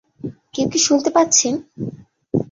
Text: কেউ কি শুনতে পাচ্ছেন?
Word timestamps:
কেউ 0.53 0.67
কি 0.67 0.79
শুনতে 0.79 1.09
পাচ্ছেন? 1.09 1.53